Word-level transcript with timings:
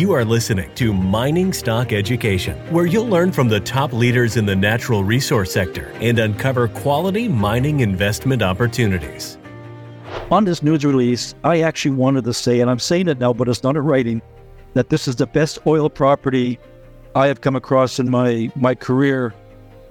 You 0.00 0.12
are 0.12 0.24
listening 0.24 0.74
to 0.76 0.94
Mining 0.94 1.52
Stock 1.52 1.92
Education, 1.92 2.56
where 2.72 2.86
you'll 2.86 3.06
learn 3.06 3.32
from 3.32 3.48
the 3.50 3.60
top 3.60 3.92
leaders 3.92 4.38
in 4.38 4.46
the 4.46 4.56
natural 4.56 5.04
resource 5.04 5.52
sector 5.52 5.92
and 6.00 6.18
uncover 6.18 6.68
quality 6.68 7.28
mining 7.28 7.80
investment 7.80 8.40
opportunities. 8.40 9.36
On 10.30 10.46
this 10.46 10.62
news 10.62 10.86
release, 10.86 11.34
I 11.44 11.60
actually 11.60 11.96
wanted 11.96 12.24
to 12.24 12.32
say, 12.32 12.60
and 12.60 12.70
I'm 12.70 12.78
saying 12.78 13.08
it 13.08 13.18
now, 13.18 13.34
but 13.34 13.46
it's 13.46 13.62
not 13.62 13.76
in 13.76 13.82
writing, 13.82 14.22
that 14.72 14.88
this 14.88 15.06
is 15.06 15.16
the 15.16 15.26
best 15.26 15.58
oil 15.66 15.90
property 15.90 16.58
I 17.14 17.26
have 17.26 17.42
come 17.42 17.54
across 17.54 17.98
in 17.98 18.10
my, 18.10 18.50
my 18.56 18.74
career. 18.74 19.34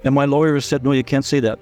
And 0.02 0.12
my 0.12 0.24
lawyer 0.24 0.60
said, 0.60 0.82
no, 0.82 0.90
you 0.90 1.04
can't 1.04 1.24
say 1.24 1.38
that. 1.38 1.60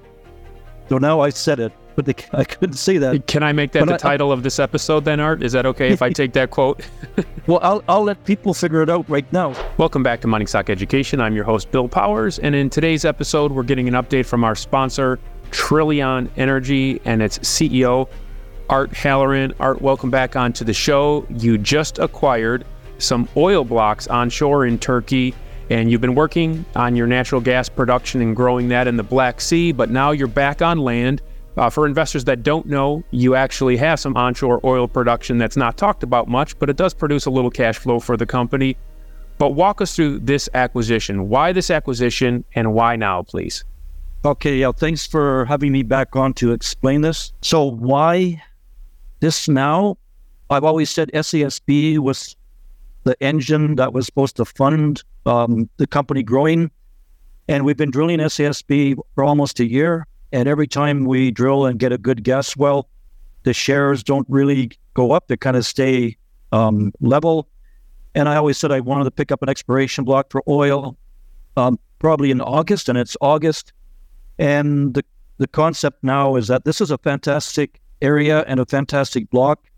So 0.89 0.97
now 0.97 1.21
I 1.21 1.29
said 1.29 1.61
it, 1.61 1.73
but 1.99 2.07
they, 2.07 2.15
I 2.33 2.45
couldn't 2.45 2.77
say 2.77 2.99
that. 2.99 3.27
Can 3.27 3.43
I 3.43 3.51
make 3.51 3.73
that 3.73 3.81
But 3.81 3.87
the 3.87 3.95
I- 3.95 4.11
title 4.13 4.31
of 4.31 4.45
this 4.45 4.61
episode 4.61 5.05
then, 5.05 5.19
Art? 5.19 5.43
Is 5.43 5.51
that 5.51 5.67
okay 5.67 5.89
if 5.91 6.01
I 6.01 6.11
take 6.13 6.33
that 6.35 6.51
quote? 6.51 6.81
Well, 7.49 7.61
I'll, 7.63 7.83
I'll 7.89 8.03
let 8.05 8.23
people 8.25 8.53
figure 8.53 8.83
it 8.83 8.91
out 8.91 9.09
right 9.09 9.25
now. 9.33 9.55
Welcome 9.79 10.03
back 10.03 10.21
to 10.21 10.27
Mining 10.29 10.47
Stock 10.47 10.69
Education. 10.69 11.19
I'm 11.19 11.35
your 11.35 11.45
host, 11.45 11.71
Bill 11.71 11.89
Powers, 11.89 12.39
and 12.39 12.55
in 12.55 12.69
today's 12.69 13.07
episode, 13.07 13.51
we're 13.53 13.63
getting 13.63 13.89
an 13.89 13.95
update 13.95 14.27
from 14.27 14.45
our 14.45 14.55
sponsor, 14.55 15.19
Trillion 15.51 16.31
Energy, 16.37 17.01
and 17.07 17.23
its 17.23 17.39
CEO, 17.39 18.07
Art 18.69 18.93
Halleran. 18.93 19.55
Art, 19.61 19.81
welcome 19.81 20.11
back 20.11 20.37
onto 20.37 20.63
the 20.63 20.75
show. 20.75 21.27
You 21.31 21.57
just 21.57 21.99
acquired 21.99 22.67
some 22.99 23.27
oil 23.35 23.65
blocks 23.65 24.07
onshore 24.09 24.67
in 24.67 24.79
Turkey, 24.79 25.35
and 25.71 25.91
you've 25.91 26.03
been 26.03 26.15
working 26.15 26.67
on 26.77 26.97
your 26.97 27.07
natural 27.07 27.41
gas 27.41 27.71
production 27.71 28.21
and 28.21 28.37
growing 28.37 28.69
that 28.69 28.87
in 28.87 28.99
the 28.99 29.03
Black 29.03 29.41
Sea, 29.41 29.73
but 29.73 29.89
now 29.89 30.11
you're 30.11 30.29
back 30.29 30.61
on 30.61 30.77
land. 30.79 31.23
Uh, 31.59 31.69
for 31.69 31.87
investors 31.87 32.23
that 32.23 32.45
don't 32.45 32.67
know, 32.67 33.03
you 33.11 33.35
actually 33.35 33.77
have 33.77 33.99
some 33.99 34.17
onshore 34.17 34.61
oil 34.63 34.87
production 34.87 35.39
that's 35.39 35.57
not 35.57 35.77
talked 35.77 36.05
about 36.05 36.29
much, 36.29 36.57
but 36.61 36.71
it 36.71 36.77
does 36.77 36.95
produce 36.95 37.27
a 37.27 37.31
little 37.31 37.51
cash 37.51 37.77
flow 37.77 37.99
for 37.99 38.17
the 38.17 38.25
company. 38.25 38.77
But 39.39 39.55
walk 39.55 39.81
us 39.81 39.97
through 39.97 40.21
this 40.21 40.49
acquisition. 40.55 41.29
Why 41.29 41.53
this 41.53 41.69
acquisition 41.69 42.45
and 42.55 42.75
why 42.75 42.95
now, 42.95 43.25
please? 43.25 43.65
Okay, 44.25 44.59
yeah, 44.59 44.71
thanks 44.71 45.05
for 45.05 45.47
having 45.47 45.73
me 45.73 45.83
back 45.83 46.15
on 46.15 46.33
to 46.35 46.53
explain 46.53 47.01
this. 47.01 47.33
So, 47.43 47.65
why 47.65 48.41
this 49.19 49.49
now? 49.49 49.99
I've 50.51 50.65
always 50.65 50.91
said 50.91 51.11
SASB 51.13 51.99
was 51.99 52.37
the 53.03 53.21
engine 53.21 53.75
that 53.77 53.93
was 53.93 54.07
supposed 54.07 54.37
to 54.37 54.45
fund 54.45 55.03
um, 55.27 55.69
the 55.79 55.89
company 55.89 56.23
growing. 56.23 56.71
And 57.49 57.65
we've 57.65 57.77
been 57.77 57.91
drilling 57.91 58.21
SASB 58.21 58.97
for 59.17 59.25
almost 59.25 59.59
a 59.59 59.69
year. 59.69 60.07
And 60.33 60.49
every 60.49 60.67
time 60.67 61.05
we 61.05 61.31
drill 61.31 61.67
and 61.67 61.79
get 61.79 61.93
a 61.93 61.99
good 61.99 62.23
gas 62.23 62.57
well, 62.57 62.89
the 63.45 63.55
shares 63.55 64.03
don't 64.03 64.27
really 64.29 64.71
go 64.95 65.13
up, 65.13 65.29
they 65.29 65.37
kind 65.37 65.57
of 65.57 65.65
stay 65.65 66.17
um, 66.53 66.93
level. 67.01 67.49
And 68.15 68.29
I 68.29 68.37
always 68.37 68.59
said 68.59 68.73
I 68.73 68.81
wanted 68.81 69.05
to 69.05 69.11
pick 69.11 69.31
up 69.33 69.43
an 69.43 69.49
exploration 69.49 70.05
block 70.05 70.31
for 70.31 70.43
oil 70.49 70.97
um, 71.57 71.79
probably 71.99 72.31
in 72.31 72.41
August, 72.41 72.89
and 72.89 72.99
it's 72.99 73.17
August. 73.21 73.73
And 74.39 74.95
the, 74.95 75.05
the 75.39 75.49
concept 75.49 76.03
now 76.03 76.37
is 76.37 76.49
that 76.49 76.65
this 76.65 76.81
is 76.81 76.91
a 76.91 76.99
fantastic 76.99 77.81
area 78.03 78.45
and 78.47 78.61
a 78.61 78.67
fantastic 78.67 79.29
block. 79.31 79.69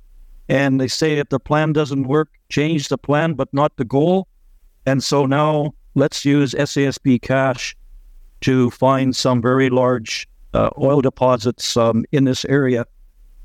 And 0.48 0.80
they 0.80 0.88
say 0.88 1.14
if 1.14 1.28
the 1.28 1.40
plan 1.40 1.72
doesn't 1.72 2.04
work, 2.04 2.28
change 2.48 2.88
the 2.88 2.98
plan, 2.98 3.34
but 3.34 3.52
not 3.52 3.76
the 3.76 3.84
goal. 3.84 4.26
And 4.84 5.02
so 5.02 5.26
now 5.26 5.74
let's 5.94 6.24
use 6.24 6.54
SASB 6.54 7.22
cash 7.22 7.76
to 8.42 8.70
find 8.70 9.14
some 9.14 9.40
very 9.40 9.70
large 9.70 10.28
uh, 10.54 10.70
oil 10.78 11.00
deposits 11.00 11.76
um, 11.76 12.04
in 12.12 12.24
this 12.24 12.44
area. 12.46 12.84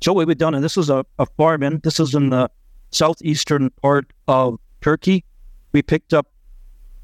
So 0.01 0.13
what 0.13 0.27
we've 0.27 0.37
done, 0.37 0.53
and 0.53 0.63
this 0.63 0.77
is 0.77 0.89
a, 0.89 1.05
a 1.19 1.25
farm 1.25 1.63
in, 1.63 1.79
this 1.83 1.99
is 1.99 2.13
in 2.13 2.29
the 2.29 2.49
southeastern 2.91 3.69
part 3.81 4.11
of 4.27 4.59
Turkey. 4.81 5.23
We 5.71 5.81
picked 5.81 6.13
up 6.13 6.27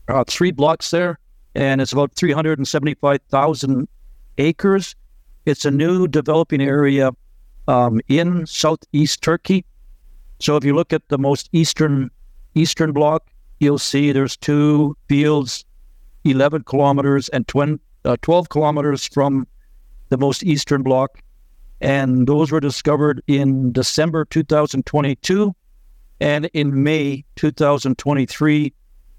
uh, 0.08 0.24
three 0.28 0.52
blocks 0.52 0.92
there, 0.92 1.20
and 1.56 1.82
it's 1.82 1.94
about 1.94 2.14
375,000 2.16 3.88
acres. 4.38 4.96
It's 5.46 5.66
a 5.66 5.72
new 5.72 6.08
developing 6.08 6.62
area 6.62 7.12
um, 7.68 8.02
in 8.08 8.46
southeast 8.46 9.22
Turkey. 9.22 9.66
So 10.40 10.56
if 10.56 10.64
you 10.64 10.76
look 10.76 10.94
at 10.94 11.08
the 11.10 11.18
most 11.18 11.50
eastern 11.52 12.10
eastern 12.56 12.92
block, 12.92 13.30
you'll 13.60 13.78
see 13.78 14.12
there's 14.12 14.36
two 14.36 14.98
fields, 15.08 15.64
11 16.26 16.64
kilometers 16.64 17.30
and 17.30 17.48
20, 17.48 17.80
uh, 18.04 18.18
12 18.22 18.50
kilometers 18.50 19.08
from 19.08 19.48
the 20.12 20.18
most 20.18 20.44
eastern 20.44 20.84
block. 20.84 21.24
And 21.80 22.28
those 22.28 22.52
were 22.52 22.60
discovered 22.60 23.24
in 23.26 23.72
December 23.72 24.26
2022 24.26 25.56
and 26.20 26.46
in 26.54 26.84
May 26.84 27.26
2023. 27.38 28.74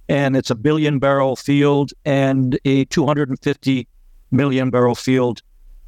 And 0.08 0.36
it's 0.36 0.50
a 0.50 0.54
billion 0.54 1.00
barrel 1.00 1.34
field 1.34 1.92
and 2.04 2.58
a 2.64 2.84
250 2.84 3.88
million 4.30 4.70
barrel 4.70 4.94
field. 4.94 5.42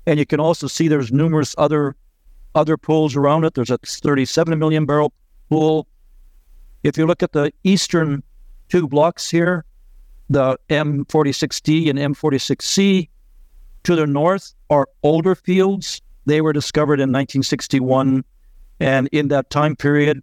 And 0.07 0.19
you 0.19 0.27
can 0.27 0.41
also 0.41 0.67
see 0.67 0.89
there's 0.89 1.13
numerous 1.13 1.55
other 1.59 1.95
other 2.57 2.77
pools 2.77 3.15
around 3.15 3.45
it. 3.45 3.55
There's 3.55 3.71
a 3.71 3.79
37 3.79 4.59
million 4.59 4.87
barrel 4.87 5.13
pool. 5.51 5.87
If 6.83 6.97
you 6.97 7.07
look 7.07 7.23
at 7.23 7.33
the 7.33 7.53
eastern 7.65 8.23
two 8.69 8.89
blocks 8.89 9.29
here, 9.31 9.65
the 10.31 10.57
M46D 10.71 11.91
and 11.91 11.99
M46C, 11.99 13.09
to 13.85 13.95
the 13.95 14.07
north 14.07 14.55
are 14.71 14.89
older 15.03 15.35
fields. 15.35 16.01
They 16.27 16.41
were 16.41 16.53
discovered 16.53 17.01
in 17.01 17.11
1961. 17.11 18.25
And 18.81 19.09
in 19.13 19.29
that 19.29 19.51
time 19.51 19.77
period, 19.77 20.23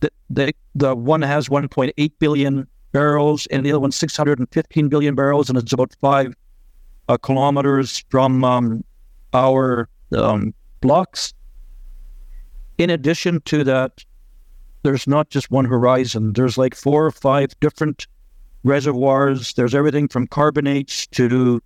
the, 0.00 0.10
the, 0.30 0.54
the 0.74 0.96
one 0.96 1.22
has 1.22 1.48
1.8 1.48 2.12
billion 2.18 2.66
barrels 2.92 3.46
and 3.48 3.66
the 3.66 3.70
other 3.70 3.80
one 3.80 3.92
615 3.92 4.88
billion 4.88 5.14
barrels. 5.14 5.48
And 5.48 5.58
it's 5.58 5.72
about 5.72 5.94
five 6.00 6.34
uh, 7.08 7.16
kilometers 7.18 8.04
from 8.08 8.44
um, 8.44 8.84
our 9.34 9.88
um, 10.16 10.54
blocks. 10.80 11.34
In 12.78 12.90
addition 12.90 13.40
to 13.42 13.64
that, 13.64 14.04
there's 14.82 15.06
not 15.06 15.30
just 15.30 15.50
one 15.50 15.64
horizon. 15.64 16.32
There's 16.34 16.58
like 16.58 16.74
four 16.74 17.06
or 17.06 17.10
five 17.10 17.58
different 17.60 18.06
reservoirs. 18.64 19.54
There's 19.54 19.74
everything 19.74 20.08
from 20.08 20.26
carbonates 20.26 21.06
to 21.08 21.62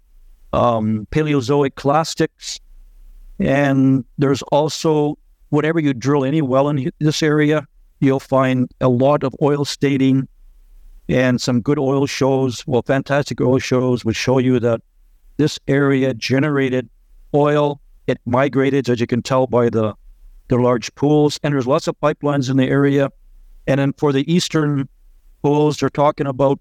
um, 0.53 1.07
Paleozoic 1.11 1.75
clastics. 1.75 2.61
And 3.39 4.05
there's 4.19 4.43
also, 4.43 5.19
whatever 5.51 5.81
you 5.81 5.95
drill 5.95 6.25
any 6.25 6.43
well 6.43 6.69
in 6.69 6.91
this 6.99 7.23
area, 7.23 7.67
you'll 8.01 8.21
find 8.21 8.71
a 8.81 8.89
lot 8.89 9.23
of 9.25 9.35
oil 9.43 9.65
staining 9.65 10.29
and 11.09 11.41
some 11.41 11.61
good 11.61 11.79
oil 11.79 12.07
shows. 12.07 12.67
Well, 12.67 12.83
fantastic 12.83 13.41
oil 13.41 13.59
shows 13.59 14.05
would 14.05 14.17
show 14.17 14.39
you 14.39 14.61
that 14.61 14.81
this 15.37 15.59
area 15.69 16.15
generated 16.15 16.89
oil. 17.35 17.81
It 18.07 18.19
migrated, 18.25 18.89
as 18.89 19.01
you 19.01 19.07
can 19.07 19.23
tell 19.23 19.47
by 19.47 19.69
the 19.69 19.95
the 20.49 20.57
large 20.57 20.95
pools, 20.95 21.39
and 21.43 21.53
there's 21.53 21.67
lots 21.67 21.87
of 21.89 22.01
pipelines 22.01 22.51
in 22.51 22.57
the 22.57 22.67
area. 22.67 23.11
And 23.67 23.79
then 23.79 23.93
for 23.93 24.13
the 24.13 24.31
eastern 24.33 24.89
pools, 25.43 25.77
they're 25.77 25.91
talking 25.91 26.27
about 26.27 26.59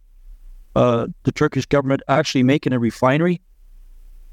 uh, 0.75 1.07
the 1.23 1.31
Turkish 1.31 1.65
government 1.65 2.01
actually 2.09 2.43
making 2.43 2.73
a 2.73 2.79
refinery. 2.79 3.41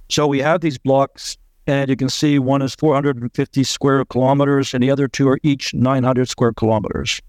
So 0.08 0.26
we 0.26 0.40
have 0.40 0.60
these 0.60 0.78
blocks, 0.78 1.36
and 1.66 1.88
you 1.88 1.96
can 1.96 2.08
see 2.08 2.38
one 2.38 2.62
is 2.62 2.74
450 2.74 3.64
square 3.64 4.04
kilometers, 4.04 4.74
and 4.74 4.82
the 4.82 4.90
other 4.90 5.08
two 5.08 5.28
are 5.28 5.38
each 5.42 5.74
900 5.74 6.28
square 6.28 6.52
kilometers. 6.52 7.20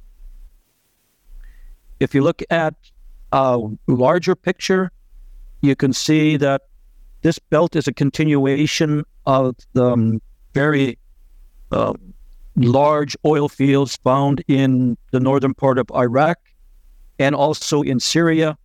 If 1.99 2.13
you 2.13 2.21
look 2.21 2.41
at 2.49 2.75
a 3.31 3.59
larger 3.87 4.35
picture, 4.35 4.91
you 5.61 5.75
can 5.75 5.93
see 5.93 6.37
that 6.37 6.63
this 7.21 7.39
belt 7.39 7.75
is 7.75 7.87
a 7.87 7.93
continuation 7.93 9.03
of 9.25 9.55
the 9.73 9.91
um, 9.91 10.21
very 10.53 10.97
uh, 11.71 11.93
large 12.55 13.17
oil 13.25 13.49
fields 13.49 13.97
found 14.03 14.43
in 14.47 14.97
the 15.11 15.19
northern 15.19 15.53
part 15.53 15.77
of 15.77 15.89
Iraq 15.93 16.37
and 17.19 17.35
also 17.35 17.81
in 17.81 17.99
Syria. 17.99 18.57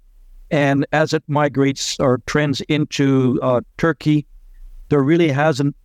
And 0.50 0.86
as 0.92 1.12
it 1.12 1.22
migrates 1.28 1.98
or 2.00 2.18
trends 2.26 2.60
into 2.62 3.38
uh, 3.42 3.60
Turkey, 3.78 4.26
there 4.88 5.02
really 5.02 5.28
hasn't. 5.28 5.76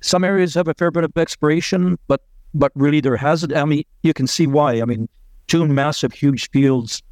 Some 0.00 0.24
areas 0.24 0.54
have 0.54 0.68
a 0.68 0.74
fair 0.74 0.90
bit 0.90 1.04
of 1.04 1.16
exploration, 1.16 1.98
but 2.06 2.20
but 2.52 2.70
really 2.74 3.00
there 3.00 3.16
hasn't. 3.16 3.56
I 3.56 3.64
mean, 3.64 3.84
you 4.02 4.12
can 4.12 4.26
see 4.26 4.46
why. 4.46 4.80
I 4.80 4.84
mean, 4.84 5.08
two 5.46 5.66
massive, 5.66 6.12
huge 6.12 6.50
fields 6.50 7.02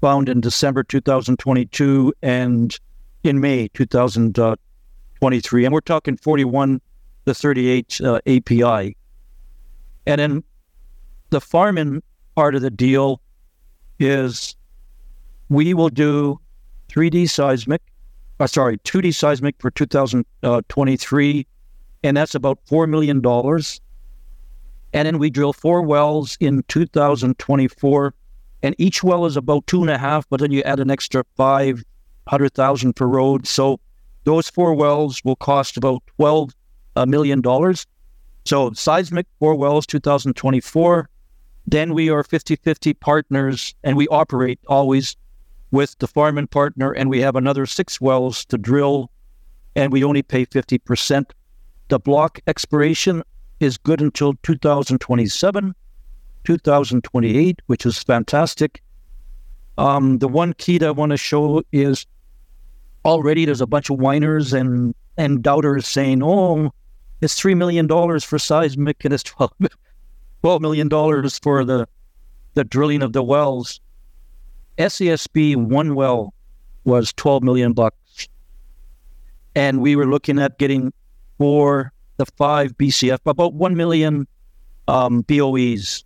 found 0.00 0.28
in 0.28 0.40
December 0.40 0.82
2022 0.82 2.14
and 2.22 2.78
in 3.22 3.40
May 3.40 3.68
2023, 3.68 5.64
and 5.64 5.74
we're 5.74 5.80
talking 5.80 6.16
41 6.16 6.80
to 7.26 7.34
38 7.34 8.00
uh, 8.02 8.20
API. 8.26 8.96
And 10.06 10.18
then 10.18 10.42
the 11.28 11.40
farming 11.40 12.02
part 12.34 12.54
of 12.54 12.62
the 12.62 12.70
deal 12.70 13.20
is 13.98 14.56
we 15.50 15.74
will 15.74 15.90
do 15.90 16.40
3D 16.88 17.28
seismic, 17.28 17.82
uh, 18.40 18.46
sorry, 18.46 18.78
2D 18.78 19.14
seismic 19.14 19.56
for 19.58 19.70
2023, 19.70 21.46
and 22.02 22.16
that's 22.16 22.34
about 22.34 22.58
$4 22.66 22.88
million. 22.88 23.24
And 24.92 25.06
then 25.06 25.18
we 25.18 25.28
drill 25.28 25.52
four 25.52 25.82
wells 25.82 26.38
in 26.40 26.64
2024 26.68 28.14
and 28.62 28.74
each 28.78 29.02
well 29.02 29.26
is 29.26 29.36
about 29.36 29.66
two 29.66 29.80
and 29.80 29.90
a 29.90 29.98
half, 29.98 30.28
but 30.28 30.40
then 30.40 30.50
you 30.50 30.62
add 30.62 30.80
an 30.80 30.90
extra 30.90 31.24
five 31.36 31.82
hundred 32.28 32.54
thousand 32.54 32.94
per 32.94 33.06
road. 33.06 33.46
So 33.46 33.80
those 34.24 34.50
four 34.50 34.74
wells 34.74 35.22
will 35.24 35.36
cost 35.36 35.76
about 35.76 36.02
twelve 36.16 36.54
uh, 36.96 37.06
million. 37.06 37.42
So 38.44 38.72
seismic 38.72 39.26
four 39.38 39.54
wells, 39.54 39.86
2024. 39.86 41.08
Then 41.66 41.94
we 41.94 42.08
are 42.10 42.24
50-50 42.24 42.98
partners, 42.98 43.74
and 43.84 43.96
we 43.96 44.08
operate 44.08 44.58
always 44.66 45.16
with 45.70 45.96
the 45.98 46.06
farming 46.06 46.48
partner, 46.48 46.92
and 46.92 47.10
we 47.10 47.20
have 47.20 47.36
another 47.36 47.66
six 47.66 48.00
wells 48.00 48.44
to 48.46 48.58
drill, 48.58 49.10
and 49.76 49.92
we 49.92 50.04
only 50.04 50.22
pay 50.22 50.46
50%. 50.46 51.30
The 51.88 51.98
block 51.98 52.40
expiration 52.46 53.22
is 53.60 53.76
good 53.76 54.00
until 54.00 54.34
2027, 54.42 55.74
2028, 56.44 57.62
which 57.66 57.86
is 57.86 58.02
fantastic. 58.02 58.82
Um, 59.78 60.18
the 60.18 60.28
one 60.28 60.52
key 60.54 60.78
that 60.78 60.88
I 60.88 60.92
want 60.92 61.10
to 61.10 61.16
show 61.16 61.62
is 61.72 62.06
already 63.04 63.44
there's 63.44 63.60
a 63.60 63.66
bunch 63.66 63.90
of 63.90 63.98
whiners 63.98 64.52
and, 64.52 64.94
and 65.16 65.42
doubters 65.42 65.86
saying, 65.86 66.22
oh, 66.22 66.72
it's 67.20 67.40
$3 67.40 67.56
million 67.56 67.88
for 68.20 68.38
seismic 68.38 69.04
and 69.04 69.14
it's 69.14 69.22
12, 69.22 69.52
$12 70.44 70.60
million 70.60 70.88
for 71.42 71.64
the, 71.64 71.86
the 72.54 72.64
drilling 72.64 73.02
of 73.02 73.12
the 73.12 73.22
wells. 73.22 73.80
SASB 74.80 75.56
one 75.56 75.94
well 75.94 76.32
was 76.84 77.12
12 77.12 77.42
million 77.42 77.74
bucks. 77.74 78.28
And 79.54 79.82
we 79.82 79.94
were 79.94 80.06
looking 80.06 80.38
at 80.38 80.58
getting 80.58 80.90
for 81.36 81.92
the 82.16 82.24
five 82.38 82.76
BCF, 82.78 83.18
about 83.26 83.52
1 83.52 83.76
million 83.76 84.26
um, 84.88 85.22
BOEs. 85.24 86.02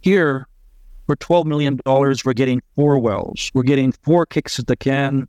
Here, 0.00 0.48
for 1.06 1.14
$12 1.14 1.44
million, 1.44 1.78
we're 1.86 2.32
getting 2.34 2.60
four 2.74 2.98
wells. 2.98 3.52
We're 3.54 3.62
getting 3.62 3.92
four 3.92 4.26
kicks 4.26 4.58
at 4.58 4.66
the 4.66 4.76
can. 4.76 5.28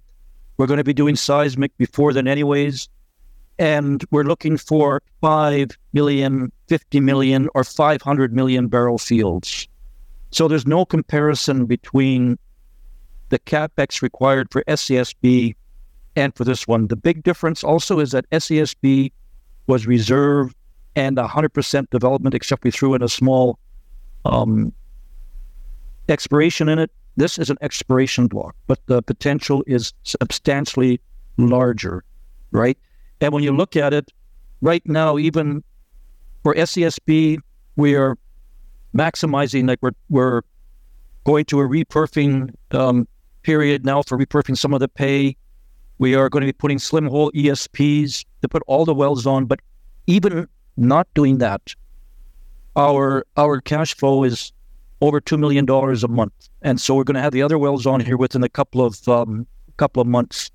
We're 0.57 0.65
going 0.65 0.77
to 0.77 0.83
be 0.83 0.93
doing 0.93 1.15
seismic 1.15 1.77
before 1.77 2.11
then, 2.11 2.27
anyways. 2.27 2.89
And 3.59 4.03
we're 4.09 4.23
looking 4.23 4.57
for 4.57 5.03
5 5.21 5.69
million, 5.93 6.51
50 6.69 6.99
million, 7.01 7.49
or 7.53 7.63
500 7.63 8.33
million 8.33 8.67
barrel 8.67 8.97
fields. 8.97 9.67
So 10.31 10.47
there's 10.47 10.65
no 10.65 10.85
comparison 10.85 11.65
between 11.65 12.39
the 13.29 13.39
capex 13.39 14.01
required 14.01 14.51
for 14.51 14.63
SASB 14.67 15.55
and 16.15 16.35
for 16.35 16.43
this 16.43 16.67
one. 16.67 16.87
The 16.87 16.95
big 16.95 17.23
difference 17.23 17.63
also 17.63 17.99
is 17.99 18.11
that 18.11 18.29
SASB 18.31 19.11
was 19.67 19.85
reserve 19.85 20.53
and 20.95 21.17
100% 21.17 21.89
development, 21.89 22.33
except 22.33 22.63
we 22.63 22.71
threw 22.71 22.95
in 22.95 23.03
a 23.03 23.09
small 23.09 23.59
um, 24.25 24.73
exploration 26.09 26.69
in 26.69 26.79
it. 26.79 26.91
This 27.17 27.37
is 27.37 27.49
an 27.49 27.57
expiration 27.61 28.27
block, 28.27 28.55
but 28.67 28.79
the 28.87 29.01
potential 29.01 29.63
is 29.67 29.93
substantially 30.03 30.99
larger, 31.37 32.03
right? 32.51 32.77
And 33.21 33.33
when 33.33 33.43
you 33.43 33.51
look 33.51 33.75
at 33.75 33.93
it 33.93 34.11
right 34.61 34.83
now, 34.87 35.17
even 35.17 35.63
for 36.43 36.55
SASB, 36.55 37.39
we 37.75 37.95
are 37.95 38.17
maximizing, 38.95 39.67
like 39.67 39.79
we're, 39.81 39.91
we're 40.09 40.41
going 41.23 41.45
to 41.45 41.59
a 41.59 41.67
reperfing 41.67 42.53
um, 42.71 43.07
period 43.47 43.85
now 43.85 44.01
for 44.01 44.17
reperfing 44.17 44.57
some 44.57 44.73
of 44.73 44.81
the 44.81 44.89
pay. 44.89 45.33
We 45.99 46.15
are 46.15 46.27
going 46.27 46.41
to 46.41 46.47
be 46.47 46.51
putting 46.51 46.79
slim 46.79 47.05
hole 47.07 47.31
ESPs 47.31 48.25
to 48.41 48.49
put 48.49 48.61
all 48.67 48.83
the 48.83 48.93
wells 48.93 49.25
on, 49.25 49.45
but 49.45 49.61
even 50.05 50.49
not 50.75 51.07
doing 51.13 51.37
that, 51.37 51.73
our 52.75 53.25
our 53.37 53.61
cash 53.61 53.95
flow 53.95 54.25
is 54.25 54.51
over 54.99 55.21
two 55.21 55.37
million 55.37 55.65
dollars 55.65 56.03
a 56.03 56.09
month, 56.09 56.49
and 56.61 56.81
so 56.81 56.93
we're 56.93 57.05
going 57.05 57.15
to 57.15 57.21
have 57.21 57.31
the 57.31 57.41
other 57.41 57.57
wells 57.57 57.85
on 57.87 58.01
here 58.01 58.17
within 58.17 58.43
a 58.43 58.49
couple 58.49 58.85
of 58.85 59.07
um, 59.07 59.47
couple 59.77 60.01
of 60.01 60.07
months. 60.07 60.51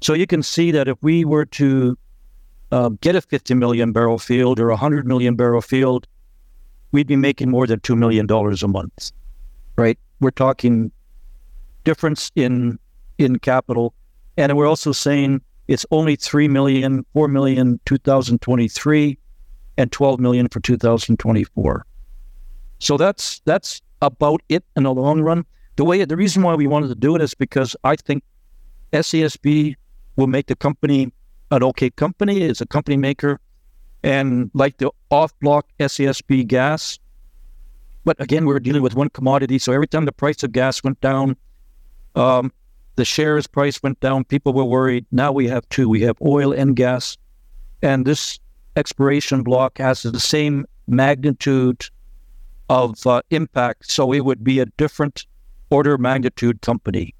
So 0.00 0.14
you 0.14 0.28
can 0.28 0.44
see 0.44 0.70
that 0.70 0.86
if 0.86 0.98
we 1.02 1.24
were 1.24 1.46
to 1.60 1.98
uh, 2.70 2.90
get 3.00 3.16
a 3.16 3.20
50 3.20 3.54
million 3.54 3.90
barrel 3.90 4.18
field 4.18 4.60
or 4.60 4.68
a 4.68 4.78
100 4.78 5.08
million 5.08 5.34
barrel 5.34 5.60
field, 5.60 6.06
we'd 6.92 7.08
be 7.08 7.16
making 7.16 7.50
more 7.50 7.66
than 7.66 7.80
$2 7.80 7.98
million 7.98 8.26
a 8.30 8.68
month, 8.68 9.12
right? 9.76 9.98
We're 10.20 10.30
talking 10.30 10.92
difference 11.84 12.30
in 12.36 12.78
in 13.18 13.38
capital. 13.38 13.94
And 14.36 14.56
we're 14.56 14.68
also 14.68 14.92
saying 14.92 15.42
it's 15.68 15.86
only 15.90 16.16
3 16.16 16.48
million, 16.48 17.04
4 17.12 17.28
million 17.28 17.80
2023 17.84 19.18
and 19.76 19.92
12 19.92 20.20
million 20.20 20.48
for 20.48 20.60
2024. 20.60 21.86
So 22.78 22.96
that's 22.96 23.40
that's 23.44 23.80
about 24.00 24.42
it 24.48 24.64
in 24.76 24.82
the 24.82 24.92
long 24.92 25.20
run. 25.20 25.44
The 25.76 25.84
way 25.84 26.04
the 26.04 26.16
reason 26.16 26.42
why 26.42 26.54
we 26.54 26.66
wanted 26.66 26.88
to 26.88 26.94
do 26.94 27.14
it 27.16 27.22
is 27.22 27.34
because 27.34 27.76
I 27.84 27.96
think 27.96 28.22
SASB 28.92 29.76
will 30.16 30.26
make 30.26 30.46
the 30.46 30.56
company 30.56 31.12
an 31.50 31.62
okay 31.62 31.90
company. 31.90 32.42
It's 32.42 32.60
a 32.60 32.66
company 32.66 32.96
maker, 32.96 33.40
and 34.02 34.50
like 34.54 34.78
the 34.78 34.90
off-block 35.10 35.66
SASB 35.80 36.46
gas. 36.46 36.98
But 38.04 38.20
again, 38.20 38.46
we're 38.46 38.58
dealing 38.58 38.82
with 38.82 38.96
one 38.96 39.10
commodity, 39.10 39.58
so 39.58 39.72
every 39.72 39.86
time 39.86 40.04
the 40.04 40.12
price 40.12 40.42
of 40.42 40.50
gas 40.52 40.82
went 40.82 41.00
down, 41.00 41.36
um, 42.14 42.52
the 42.96 43.04
shares 43.04 43.46
price 43.46 43.82
went 43.82 44.00
down. 44.00 44.24
People 44.24 44.52
were 44.52 44.64
worried. 44.64 45.06
Now 45.12 45.32
we 45.32 45.48
have 45.48 45.68
two. 45.68 45.88
We 45.88 46.02
have 46.02 46.16
oil 46.22 46.52
and 46.52 46.76
gas, 46.76 47.16
and 47.82 48.04
this 48.04 48.38
exploration 48.76 49.42
block 49.42 49.78
has 49.78 50.02
the 50.02 50.20
same 50.20 50.66
magnitude 50.86 51.86
of 52.68 53.06
uh, 53.06 53.22
impact. 53.30 53.90
So 53.90 54.12
it 54.12 54.20
would 54.20 54.44
be 54.44 54.60
a 54.60 54.66
different 54.66 55.26
order 55.70 55.98
magnitude 55.98 56.60
company. 56.62 57.14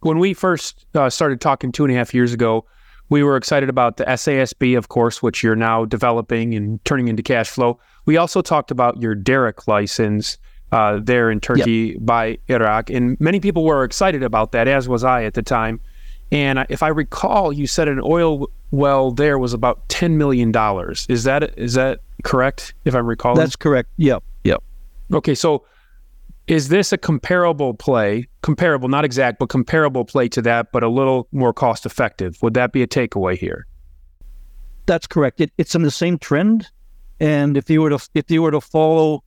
When 0.00 0.18
we 0.18 0.34
first 0.34 0.86
uh, 0.94 1.10
started 1.10 1.40
talking 1.40 1.72
two 1.72 1.84
and 1.84 1.92
a 1.92 1.96
half 1.96 2.14
years 2.14 2.32
ago, 2.32 2.66
we 3.08 3.22
were 3.22 3.36
excited 3.36 3.68
about 3.68 3.96
the 3.96 4.04
SASB, 4.04 4.76
of 4.76 4.88
course, 4.88 5.22
which 5.22 5.42
you're 5.42 5.56
now 5.56 5.84
developing 5.84 6.54
and 6.54 6.84
turning 6.84 7.08
into 7.08 7.22
cash 7.22 7.48
flow. 7.48 7.78
We 8.04 8.16
also 8.16 8.42
talked 8.42 8.70
about 8.70 9.00
your 9.00 9.14
Derrick 9.14 9.68
license 9.68 10.38
uh, 10.72 11.00
there 11.02 11.30
in 11.30 11.40
Turkey 11.40 11.94
yep. 11.94 11.96
by 12.00 12.38
Iraq, 12.48 12.90
and 12.90 13.18
many 13.20 13.40
people 13.40 13.64
were 13.64 13.84
excited 13.84 14.22
about 14.22 14.52
that, 14.52 14.68
as 14.68 14.88
was 14.88 15.04
I 15.04 15.24
at 15.24 15.34
the 15.34 15.42
time. 15.42 15.80
And 16.32 16.66
if 16.68 16.82
I 16.82 16.88
recall, 16.88 17.52
you 17.52 17.66
said 17.66 17.86
an 17.88 18.00
oil 18.02 18.48
well 18.72 19.12
there 19.12 19.38
was 19.38 19.52
about 19.52 19.88
ten 19.88 20.18
million 20.18 20.50
dollars. 20.50 21.06
Is 21.08 21.24
that 21.24 21.56
is 21.58 21.74
that 21.74 22.00
correct? 22.24 22.74
If 22.84 22.94
I'm 22.94 23.06
recalling, 23.06 23.38
that's 23.38 23.56
correct. 23.56 23.90
Yep. 23.96 24.24
Yep. 24.44 24.62
Okay, 25.12 25.36
so 25.36 25.64
is 26.48 26.68
this 26.68 26.92
a 26.92 26.98
comparable 26.98 27.74
play? 27.74 28.28
Comparable, 28.42 28.88
not 28.88 29.04
exact, 29.04 29.38
but 29.38 29.48
comparable 29.48 30.04
play 30.04 30.28
to 30.28 30.42
that, 30.42 30.72
but 30.72 30.82
a 30.82 30.88
little 30.88 31.28
more 31.32 31.52
cost 31.52 31.86
effective. 31.86 32.38
Would 32.42 32.54
that 32.54 32.72
be 32.72 32.82
a 32.82 32.86
takeaway 32.86 33.36
here? 33.36 33.66
That's 34.86 35.06
correct. 35.06 35.40
It, 35.40 35.52
it's 35.58 35.74
in 35.74 35.82
the 35.82 35.90
same 35.90 36.18
trend, 36.18 36.68
and 37.18 37.56
if 37.56 37.68
you 37.70 37.82
were 37.82 37.90
to 37.90 38.08
if 38.14 38.30
you 38.30 38.42
were 38.42 38.52
to 38.52 38.60
follow 38.60 39.22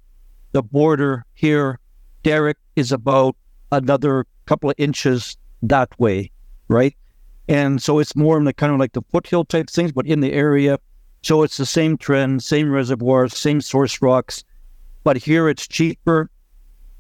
the 0.52 0.64
border 0.64 1.26
here, 1.34 1.80
Derrick 2.24 2.58
is 2.76 2.92
about 2.92 3.36
another 3.72 4.26
couple 4.46 4.70
of 4.70 4.76
inches 4.78 5.38
that 5.62 5.98
way, 6.00 6.32
right? 6.68 6.96
And 7.48 7.82
so 7.82 8.00
it's 8.00 8.16
more 8.16 8.38
in 8.38 8.44
the 8.44 8.54
kind 8.54 8.74
of 8.74 8.80
like 8.80 8.94
the 8.94 9.02
foothill 9.12 9.46
type 9.46 9.70
things, 9.70 9.92
but 9.92 10.06
in 10.06 10.20
the 10.20 10.34
area. 10.34 10.80
So 11.22 11.44
it's 11.44 11.58
the 11.58 11.66
same 11.66 11.98
trend, 11.98 12.44
same 12.44 12.72
reservoirs, 12.72 13.38
same 13.38 13.62
source 13.62 14.02
rocks, 14.02 14.44
but 15.04 15.18
here 15.18 15.50
it's 15.50 15.68
cheaper 15.68 16.30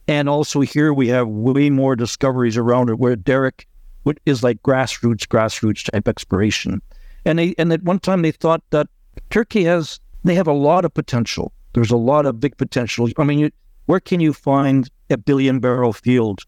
and 0.09 0.27
also 0.27 0.61
here 0.61 0.91
we 0.91 1.07
have 1.09 1.27
way 1.27 1.69
more 1.69 1.95
discoveries 1.95 2.57
around 2.57 2.89
it 2.89 2.97
where 2.97 3.15
Derrick 3.15 3.67
is 4.25 4.41
like 4.41 4.59
grassroots, 4.63 5.27
grassroots 5.27 5.83
type 5.91 6.07
exploration. 6.07 6.81
And 7.25 7.37
they 7.37 7.53
and 7.59 7.71
at 7.71 7.83
one 7.83 7.99
time 7.99 8.23
they 8.23 8.31
thought 8.31 8.63
that 8.71 8.87
Turkey 9.29 9.65
has 9.65 9.99
they 10.23 10.33
have 10.33 10.47
a 10.47 10.51
lot 10.51 10.83
of 10.83 10.95
potential. 10.95 11.53
There's 11.73 11.91
a 11.91 11.97
lot 11.97 12.25
of 12.25 12.39
big 12.39 12.57
potential. 12.57 13.09
I 13.17 13.23
mean, 13.23 13.39
you, 13.39 13.51
where 13.85 13.99
can 13.99 14.19
you 14.19 14.33
find 14.33 14.89
a 15.09 15.17
billion 15.17 15.59
barrel 15.59 15.93
field, 15.93 16.41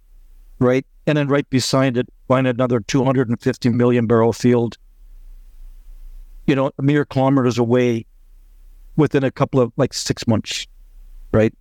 right? 0.59 0.85
And 1.07 1.17
then 1.17 1.27
right 1.27 1.49
beside 1.49 1.97
it, 1.97 2.07
find 2.27 2.47
another 2.47 2.79
250 2.79 3.69
million 3.69 4.07
barrel 4.07 4.33
field. 4.33 4.77
You 6.47 6.55
know, 6.55 6.71
a 6.77 6.81
mere 6.81 7.05
kilometers 7.05 7.57
away, 7.57 8.05
within 8.95 9.23
a 9.23 9.31
couple 9.31 9.59
of 9.59 9.71
like 9.77 9.93
six 9.93 10.27
months, 10.27 10.67
right? 11.31 11.53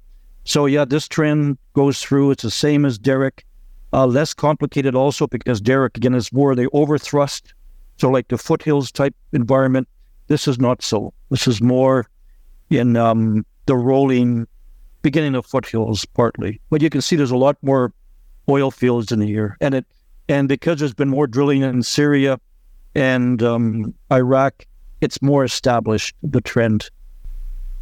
So 0.45 0.67
yeah, 0.67 0.85
this 0.85 1.09
trend 1.09 1.59
goes 1.75 2.01
through. 2.01 2.33
It's 2.33 2.43
the 2.43 2.51
same 2.51 2.85
as 2.85 2.99
Derrick, 2.99 3.45
uh, 3.93 4.07
less 4.07 4.35
complicated 4.35 4.95
also 4.95 5.27
because 5.27 5.61
Derrick 5.61 5.97
again 5.97 6.15
is 6.15 6.33
more 6.33 6.55
the 6.55 6.67
overthrust. 6.69 7.53
So 7.99 8.11
like 8.11 8.29
the 8.29 8.39
foothills 8.39 8.91
type 8.91 9.15
environment, 9.33 9.89
this 10.29 10.49
is 10.49 10.59
not 10.59 10.83
so. 10.83 11.13
This 11.31 11.47
is 11.47 11.61
more 11.61 12.09
in 12.71 12.97
um, 12.97 13.45
the 13.67 13.77
rolling 13.77 14.47
beginning 15.03 15.35
of 15.35 15.47
foothills 15.47 16.05
partly. 16.05 16.61
But 16.71 16.83
you 16.83 16.91
can 16.91 17.03
see 17.03 17.17
there's 17.17 17.31
a 17.31 17.37
lot 17.37 17.57
more 17.63 17.93
oil 18.49 18.71
fields 18.71 19.13
in 19.13 19.21
here, 19.21 19.57
and 19.61 19.75
it 19.75 19.87
and 20.29 20.49
because 20.49 20.79
there's 20.79 20.95
been 20.95 21.09
more 21.09 21.27
drilling 21.27 21.63
in 21.63 21.83
Syria 21.83 22.39
and 22.95 23.43
um, 23.43 23.95
Iraq, 24.13 24.67
it's 25.01 25.21
more 25.21 25.45
established 25.45 26.15
the 26.23 26.41
trend. 26.41 26.91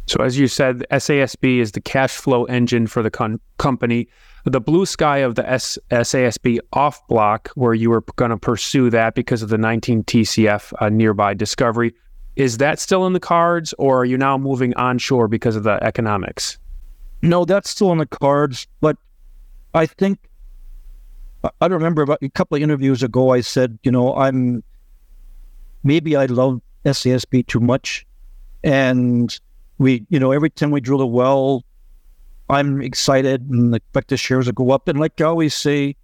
So, 0.07 0.23
as 0.23 0.39
you 0.39 0.47
said, 0.47 0.83
SASB 0.89 1.59
is 1.59 1.73
the 1.73 1.81
cash 1.81 2.17
flow 2.17 2.45
engine 2.45 2.87
for 2.87 3.03
the 3.03 3.11
con- 3.11 3.39
company. 3.57 4.07
The 4.45 4.59
blue 4.59 4.87
sky 4.87 5.17
of 5.17 5.35
the 5.35 5.47
S- 5.47 5.77
SASB 5.91 6.57
off 6.73 7.07
block, 7.07 7.49
where 7.53 7.75
you 7.75 7.91
were 7.91 8.01
going 8.15 8.31
to 8.31 8.37
pursue 8.37 8.89
that 8.89 9.13
because 9.13 9.43
of 9.43 9.49
the 9.49 9.57
19 9.59 10.03
TCF 10.05 10.73
uh, 10.79 10.89
nearby 10.89 11.35
discovery, 11.35 11.93
is 12.39 12.57
that 12.57 12.79
still 12.79 13.05
in 13.05 13.11
the 13.11 13.19
cards, 13.19 13.73
or 13.77 13.99
are 13.99 14.05
you 14.05 14.17
now 14.17 14.37
moving 14.37 14.73
onshore 14.75 15.27
because 15.27 15.57
of 15.57 15.63
the 15.63 15.77
economics? 15.83 16.57
No, 17.21 17.43
that's 17.43 17.69
still 17.69 17.91
in 17.91 17.97
the 17.97 18.05
cards. 18.05 18.65
But 18.79 18.95
I 19.73 19.85
think 19.85 20.19
I 21.59 21.65
remember 21.65 22.01
about 22.01 22.19
a 22.21 22.29
couple 22.29 22.55
of 22.55 22.63
interviews 22.63 23.03
ago. 23.03 23.31
I 23.31 23.41
said, 23.41 23.77
you 23.83 23.91
know, 23.91 24.15
I'm 24.15 24.63
maybe 25.83 26.15
I 26.15 26.27
love 26.27 26.61
SASB 26.85 27.45
too 27.47 27.59
much, 27.59 28.07
and 28.63 29.37
we, 29.77 30.05
you 30.07 30.17
know, 30.17 30.31
every 30.31 30.49
time 30.49 30.71
we 30.71 30.79
drill 30.79 31.01
a 31.01 31.05
well, 31.05 31.65
I'm 32.49 32.81
excited 32.81 33.49
and 33.49 33.75
expect 33.75 34.07
the 34.07 34.17
shares 34.17 34.45
to 34.45 34.53
go 34.53 34.71
up. 34.71 34.87
And 34.87 34.97
like 34.97 35.19
I 35.19 35.25
always 35.25 35.53
say, 35.53 35.97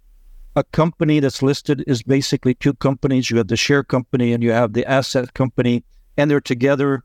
a 0.54 0.64
company 0.64 1.18
that's 1.18 1.40
listed 1.40 1.82
is 1.86 2.02
basically 2.02 2.52
two 2.52 2.74
companies. 2.74 3.30
You 3.30 3.38
have 3.38 3.48
the 3.48 3.56
share 3.56 3.82
company 3.82 4.34
and 4.34 4.42
you 4.42 4.52
have 4.52 4.74
the 4.74 4.84
asset 4.84 5.32
company 5.32 5.82
and 6.16 6.30
they're 6.30 6.40
together. 6.40 7.02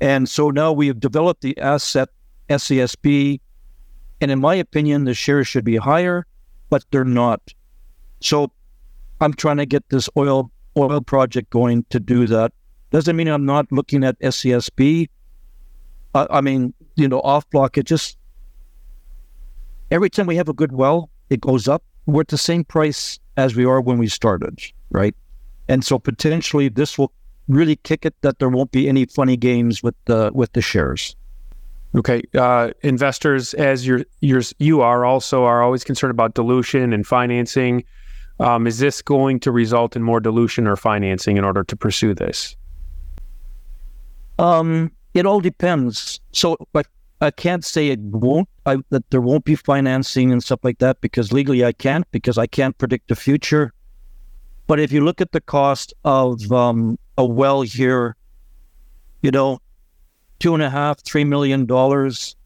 And 0.00 0.28
so 0.28 0.50
now 0.50 0.72
we 0.72 0.86
have 0.88 1.00
developed 1.00 1.42
the 1.42 1.58
asset 1.58 2.08
SASB. 2.48 3.40
And 4.20 4.30
in 4.30 4.40
my 4.40 4.54
opinion, 4.54 5.04
the 5.04 5.14
shares 5.14 5.46
should 5.48 5.64
be 5.64 5.76
higher, 5.76 6.26
but 6.70 6.84
they're 6.90 7.04
not. 7.04 7.40
So 8.20 8.50
I'm 9.20 9.34
trying 9.34 9.58
to 9.58 9.66
get 9.66 9.88
this 9.88 10.08
oil 10.16 10.50
oil 10.76 11.00
project 11.00 11.50
going 11.50 11.84
to 11.90 12.00
do 12.00 12.26
that. 12.26 12.52
Doesn't 12.90 13.16
mean 13.16 13.28
I'm 13.28 13.46
not 13.46 13.70
looking 13.70 14.04
at 14.04 14.18
SASB. 14.20 15.08
I, 16.14 16.26
I 16.30 16.40
mean, 16.40 16.74
you 16.96 17.08
know, 17.08 17.20
off 17.20 17.48
block, 17.50 17.78
it 17.78 17.86
just 17.86 18.18
every 19.90 20.10
time 20.10 20.26
we 20.26 20.36
have 20.36 20.48
a 20.48 20.52
good 20.52 20.72
well, 20.72 21.10
it 21.30 21.40
goes 21.40 21.68
up. 21.68 21.82
We're 22.06 22.22
at 22.22 22.28
the 22.28 22.38
same 22.38 22.64
price 22.64 23.18
as 23.36 23.56
we 23.56 23.64
are 23.64 23.80
when 23.80 23.98
we 23.98 24.08
started, 24.08 24.60
right? 24.90 25.14
And 25.68 25.84
so 25.84 25.98
potentially 25.98 26.68
this 26.68 26.98
will 26.98 27.12
really 27.48 27.76
kick 27.76 28.04
it 28.06 28.14
that 28.22 28.38
there 28.38 28.48
won't 28.48 28.70
be 28.72 28.88
any 28.88 29.06
funny 29.06 29.36
games 29.36 29.82
with 29.82 29.94
the 30.06 30.30
with 30.34 30.52
the 30.52 30.62
shares. 30.62 31.16
Okay, 31.96 32.22
uh, 32.34 32.70
investors, 32.82 33.54
as 33.54 33.86
you're, 33.86 34.04
you're 34.20 34.42
you 34.58 34.80
are 34.80 35.04
also 35.04 35.44
are 35.44 35.62
always 35.62 35.84
concerned 35.84 36.10
about 36.10 36.34
dilution 36.34 36.92
and 36.92 37.06
financing. 37.06 37.84
Um, 38.40 38.66
is 38.66 38.78
this 38.80 39.00
going 39.00 39.38
to 39.40 39.52
result 39.52 39.94
in 39.94 40.02
more 40.02 40.18
dilution 40.18 40.66
or 40.66 40.74
financing 40.74 41.36
in 41.36 41.44
order 41.44 41.62
to 41.62 41.76
pursue 41.76 42.14
this? 42.14 42.56
Um, 44.40 44.90
it 45.14 45.24
all 45.24 45.38
depends. 45.38 46.20
So, 46.32 46.56
like, 46.74 46.88
I 47.20 47.30
can't 47.30 47.64
say 47.64 47.88
it 47.88 48.00
won't. 48.00 48.48
I, 48.66 48.78
that 48.90 49.08
there 49.10 49.20
won't 49.20 49.44
be 49.44 49.54
financing 49.54 50.32
and 50.32 50.42
stuff 50.42 50.60
like 50.64 50.78
that 50.78 51.00
because 51.00 51.32
legally 51.32 51.64
I 51.64 51.70
can't 51.72 52.10
because 52.10 52.38
I 52.38 52.46
can't 52.46 52.76
predict 52.76 53.08
the 53.08 53.14
future. 53.14 53.72
But 54.66 54.80
if 54.80 54.92
you 54.92 55.04
look 55.04 55.20
at 55.20 55.32
the 55.32 55.40
cost 55.40 55.92
of 56.04 56.50
um, 56.50 56.98
a 57.18 57.24
well 57.24 57.62
here, 57.62 58.16
you 59.22 59.30
know, 59.30 59.60
two 60.38 60.54
and 60.54 60.62
a 60.62 60.70
half, 60.70 61.00
three 61.02 61.24
million 61.24 61.66
dollars 61.66 62.36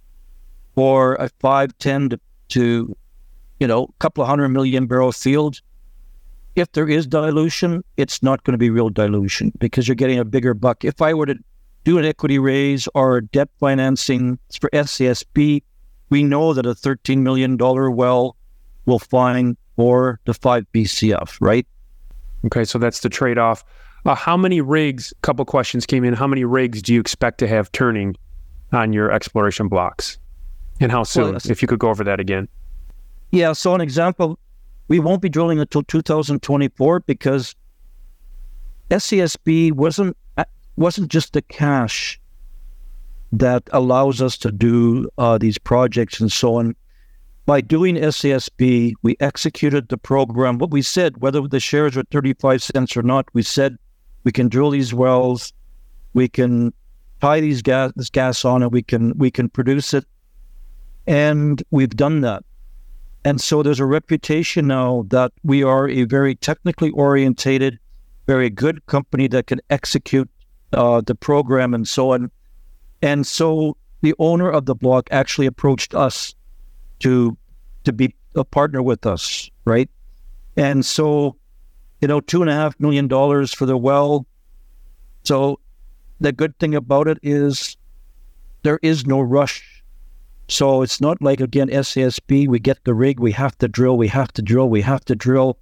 for 0.75 1.14
a 1.16 1.28
five, 1.40 1.76
ten 1.78 2.08
to, 2.10 2.20
to 2.48 2.96
you 3.60 3.66
know, 3.66 3.84
a 3.84 3.92
couple 3.98 4.22
of 4.22 4.28
hundred 4.28 4.48
million 4.48 4.87
barrel 4.87 5.12
field. 5.12 5.60
If 6.56 6.72
there 6.72 6.88
is 6.88 7.06
dilution, 7.06 7.84
it's 7.96 8.22
not 8.22 8.42
going 8.42 8.52
to 8.52 8.58
be 8.58 8.70
real 8.70 8.90
dilution 8.90 9.52
because 9.58 9.87
you're 9.87 9.94
getting 9.94 10.18
a 10.18 10.25
bigger 10.25 10.54
buck. 10.54 10.84
If 10.84 11.00
I 11.00 11.14
were 11.14 11.26
to 11.26 11.37
do 11.84 11.98
an 11.98 12.04
equity 12.04 12.38
raise 12.38 12.88
or 12.94 13.20
debt 13.20 13.48
financing 13.60 14.38
for 14.60 14.68
SASB, 14.70 15.62
we 16.10 16.25
know 16.25 16.52
that 16.54 16.66
a 16.66 16.75
$13 16.75 17.18
million 17.18 17.56
well 17.56 18.37
will 18.87 18.98
find 18.98 19.56
for 19.76 20.18
the 20.25 20.34
5 20.34 20.66
BCF, 20.75 21.37
right? 21.40 21.66
Okay, 22.47 22.64
so 22.64 22.78
that's 22.78 23.00
the 23.00 23.09
trade 23.09 23.38
off. 23.38 23.64
Uh, 24.04 24.14
how 24.14 24.37
many 24.37 24.61
rigs? 24.61 25.12
A 25.12 25.21
couple 25.23 25.45
questions 25.45 25.87
came 25.87 26.04
in. 26.04 26.14
How 26.14 26.26
many 26.26 26.45
rigs 26.45 26.83
do 26.83 26.95
you 26.95 27.00
expect 27.00 27.38
to 27.38 27.49
have 27.49 27.71
turning 27.73 28.16
on 28.73 28.92
your 28.92 29.11
exploration 29.11 29.68
blocks, 29.68 30.18
and 30.80 30.92
how 30.92 31.02
soon? 31.02 31.33
Well, 31.33 31.40
if 31.45 31.61
you 31.61 31.68
could 31.68 31.78
go 31.78 31.90
over 31.90 32.04
that 32.04 32.21
again. 32.21 32.49
Yeah. 33.30 33.52
So 33.52 33.75
an 33.75 33.80
example, 33.80 34.38
we 34.87 34.99
won't 34.99 35.21
be 35.21 35.28
drilling 35.28 35.59
until 35.59 35.83
2024 35.83 37.00
because 37.00 37.54
SASB 38.90 39.73
wasn't 39.73 40.16
wasn't 40.76 41.11
just 41.11 41.33
the 41.33 41.42
cash 41.42 42.21
that 43.33 43.62
allows 43.73 44.23
us 44.23 44.38
to 44.38 44.50
do 44.50 45.11
uh, 45.18 45.37
these 45.37 45.59
projects 45.59 46.21
and 46.21 46.33
so 46.33 46.54
on. 46.54 46.75
By 47.48 47.62
doing 47.62 47.94
SASB, 47.94 48.92
we 49.00 49.16
executed 49.20 49.88
the 49.88 49.96
program. 49.96 50.58
What 50.58 50.70
we 50.70 50.82
said, 50.82 51.22
whether 51.22 51.40
the 51.40 51.60
shares 51.60 51.96
were 51.96 52.02
35 52.10 52.62
cents 52.62 52.94
or 52.94 53.02
not, 53.02 53.24
we 53.32 53.40
said 53.40 53.78
we 54.24 54.32
can 54.32 54.50
drill 54.50 54.68
these 54.68 54.92
wells, 54.92 55.54
we 56.12 56.28
can 56.28 56.74
tie 57.22 57.40
these 57.40 57.62
gas 57.62 57.90
this 57.96 58.10
gas 58.10 58.44
on 58.44 58.62
it, 58.62 58.70
we 58.70 58.82
can 58.82 59.16
we 59.16 59.30
can 59.30 59.48
produce 59.48 59.94
it, 59.94 60.04
and 61.06 61.62
we've 61.70 61.96
done 61.96 62.20
that. 62.20 62.44
And 63.24 63.40
so 63.40 63.62
there's 63.62 63.80
a 63.80 63.86
reputation 63.86 64.66
now 64.66 65.06
that 65.08 65.32
we 65.42 65.62
are 65.62 65.88
a 65.88 66.04
very 66.04 66.34
technically 66.34 66.90
orientated, 66.90 67.78
very 68.26 68.50
good 68.50 68.84
company 68.84 69.26
that 69.28 69.46
can 69.46 69.62
execute 69.70 70.28
uh, 70.74 71.00
the 71.00 71.14
program 71.14 71.72
and 71.72 71.88
so 71.88 72.12
on. 72.12 72.30
And 73.00 73.26
so 73.26 73.78
the 74.02 74.14
owner 74.18 74.50
of 74.50 74.66
the 74.66 74.74
block 74.74 75.08
actually 75.10 75.46
approached 75.46 75.94
us 75.94 76.34
to 77.00 77.36
to 77.84 77.92
be 77.92 78.14
a 78.34 78.44
partner 78.44 78.82
with 78.82 79.06
us, 79.06 79.50
right? 79.64 79.88
And 80.56 80.84
so 80.84 81.36
you 82.00 82.08
know, 82.08 82.20
two 82.20 82.42
and 82.42 82.50
a 82.50 82.54
half 82.54 82.78
million 82.78 83.08
dollars 83.08 83.52
for 83.52 83.66
the 83.66 83.76
well. 83.76 84.26
So 85.24 85.60
the 86.20 86.32
good 86.32 86.58
thing 86.58 86.74
about 86.74 87.08
it 87.08 87.18
is 87.22 87.76
there 88.62 88.78
is 88.82 89.06
no 89.06 89.20
rush. 89.20 89.82
So 90.48 90.82
it's 90.82 91.00
not 91.00 91.20
like 91.20 91.40
again 91.40 91.68
SASB, 91.68 92.48
we 92.48 92.58
get 92.58 92.82
the 92.84 92.94
rig, 92.94 93.20
we 93.20 93.32
have 93.32 93.56
to 93.58 93.68
drill, 93.68 93.98
we 93.98 94.08
have 94.08 94.32
to 94.34 94.42
drill, 94.42 94.68
we 94.68 94.80
have 94.80 95.04
to 95.06 95.14
drill. 95.14 95.58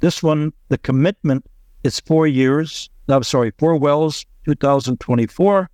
This 0.00 0.22
one, 0.22 0.52
the 0.68 0.78
commitment 0.78 1.44
is 1.82 2.00
four 2.00 2.26
years. 2.26 2.88
I'm 3.08 3.24
sorry, 3.24 3.52
four 3.58 3.76
wells, 3.76 4.24
2024, 4.44 5.68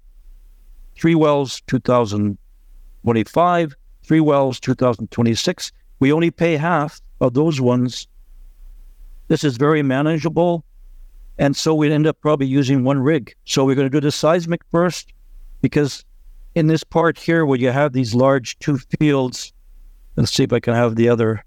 three 0.96 1.14
wells, 1.14 1.60
2025, 1.66 3.76
three 4.06 4.20
wells, 4.20 4.60
2026. 4.60 5.72
We 5.98 6.12
only 6.12 6.30
pay 6.30 6.56
half 6.56 7.00
of 7.20 7.34
those 7.34 7.60
ones 7.60 8.06
this 9.28 9.44
is 9.44 9.56
very 9.56 9.82
manageable. 9.82 10.64
And 11.38 11.56
so 11.56 11.75
we 11.75 11.92
end 11.92 12.06
up 12.06 12.20
probably 12.20 12.46
using 12.46 12.84
one 12.84 12.98
rig. 13.00 13.34
So 13.44 13.64
we're 13.64 13.75
going 13.75 13.90
to 13.90 14.00
do 14.00 14.00
the 14.00 14.12
seismic 14.12 14.62
first 14.70 15.12
because 15.60 16.04
in 16.54 16.68
this 16.68 16.84
part 16.84 17.18
here 17.18 17.44
where 17.44 17.58
you 17.58 17.70
have 17.70 17.92
these 17.92 18.14
large 18.14 18.58
two 18.58 18.78
fields, 18.98 19.52
let's 20.16 20.32
see 20.32 20.44
if 20.44 20.52
I 20.52 20.60
can 20.60 20.75
have 20.75 20.96
the 20.96 21.08
other. 21.08 21.44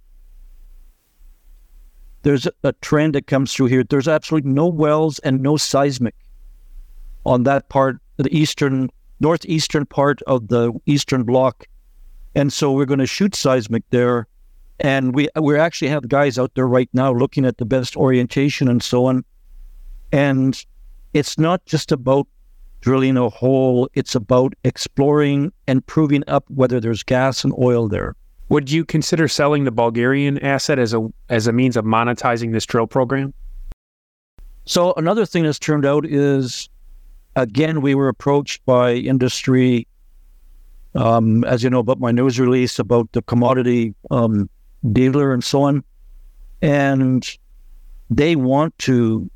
There's 2.22 2.48
a 2.64 2.74
trend 2.82 3.16
that 3.16 3.28
comes 3.28 3.54
through 3.54 3.68
here. 3.68 3.84
There's 3.84 4.08
absolutely 4.08 4.52
no 4.52 4.68
wells 4.68 5.20
and 5.20 5.42
no 5.42 5.56
seismic 5.58 6.16
on 7.26 7.44
that 7.44 7.70
part, 7.70 7.98
the 8.18 8.36
eastern, 8.36 8.90
northeastern 9.22 9.86
part 9.86 10.22
of 10.24 10.50
the 10.50 10.74
eastern 10.86 11.24
block. 11.24 11.66
And 12.36 12.54
so 12.54 12.72
we're 12.72 12.86
going 12.86 13.00
to 13.00 13.08
shoot 13.08 13.36
seismic 13.36 13.84
there 13.90 14.28
and 14.80 15.14
we 15.14 15.28
we 15.40 15.58
actually 15.58 15.90
have 15.90 16.08
guys 16.08 16.38
out 16.40 16.54
there 16.56 16.68
right 16.68 16.90
now 16.94 17.12
looking 17.12 17.46
at 17.46 17.58
the 17.58 17.66
best 17.66 17.98
orientation 17.98 18.68
and 18.68 18.82
so 18.82 19.06
on. 19.06 19.26
And 20.12 20.64
it's 21.14 21.38
not 21.38 21.66
just 21.66 21.92
about 21.92 22.28
drilling 22.82 23.18
a 23.18 23.30
hole, 23.30 23.90
it's 23.94 24.16
about 24.16 24.54
exploring 24.64 25.52
and 25.68 25.86
proving 25.86 26.24
up 26.28 26.46
whether 26.50 26.80
there's 26.80 27.04
gas 27.04 27.44
and 27.44 27.54
oil 27.60 27.90
there. 27.90 28.16
Would 28.48 28.72
you 28.72 28.86
consider 28.86 29.28
selling 29.28 29.66
the 29.66 29.72
Bulgarian 29.72 30.40
asset 30.40 30.80
as 30.80 30.94
a 30.94 31.08
as 31.28 31.46
a 31.46 31.52
means 31.52 31.76
of 31.76 31.84
monetizing 31.84 32.54
this 32.54 32.66
drill 32.66 32.88
program? 32.88 33.34
So 34.66 34.94
another 34.96 35.26
thing 35.26 35.44
that's 35.44 35.60
turned 35.60 35.86
out 35.86 36.06
is 36.06 36.70
again 37.36 37.82
we 37.82 37.96
were 37.96 38.08
approached 38.08 38.66
by 38.66 38.94
industry 38.94 39.88
um, 40.96 41.44
as 41.46 41.64
you 41.64 41.70
know 41.70 41.80
about 41.80 42.00
my 42.00 42.12
news 42.12 42.40
release 42.40 42.80
about 42.80 43.12
the 43.12 43.22
commodity 43.22 43.94
um, 44.12 44.50
dealer 44.92 45.34
and 45.34 45.44
so 45.44 45.64
on. 45.64 45.84
And 46.62 47.28
they 48.10 48.36
want 48.36 48.78
to 48.80 49.30